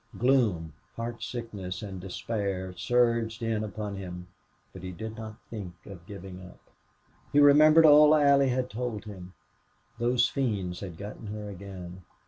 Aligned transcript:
Gloom, 0.17 0.73
heartsickness, 0.97 1.83
and 1.87 2.01
despair 2.01 2.73
surged 2.75 3.43
in 3.43 3.63
upon 3.63 3.97
him, 3.97 4.29
but 4.73 4.81
he 4.81 4.91
did 4.91 5.15
not 5.15 5.35
think 5.51 5.75
of 5.85 6.07
giving 6.07 6.43
up. 6.43 6.57
He 7.31 7.39
remembered 7.39 7.85
all 7.85 8.15
Allie 8.15 8.49
had 8.49 8.67
told 8.67 9.05
him. 9.05 9.33
Those 9.99 10.27
fiends 10.27 10.79
had 10.79 10.97
gotten 10.97 11.27
her 11.27 11.51
again. 11.51 12.01